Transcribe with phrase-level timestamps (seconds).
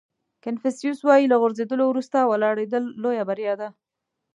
[0.43, 3.69] کانفیوسیس وایي له غورځېدلو وروسته ولاړېدل لویه بریا ده.